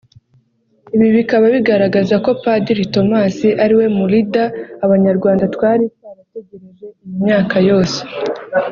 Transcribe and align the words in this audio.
Ibi 0.95 1.07
bikaba 1.17 1.45
bigaragaza 1.55 2.15
ko 2.25 2.29
Padiri 2.43 2.83
Thomas 2.93 3.37
ari 3.63 3.73
we 3.79 3.85
mu 3.97 4.05
“leader” 4.13 4.47
abanyarwanda 4.85 5.43
twari 5.55 5.83
twarategereje 5.95 6.85
iyi 7.07 7.19
myaka 7.23 7.55
yose 7.69 7.99